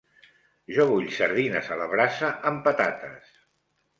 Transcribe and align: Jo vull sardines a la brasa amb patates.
Jo 0.77 0.85
vull 0.91 1.09
sardines 1.17 1.69
a 1.75 1.77
la 1.83 1.87
brasa 1.93 2.31
amb 2.53 2.65
patates. 2.69 3.37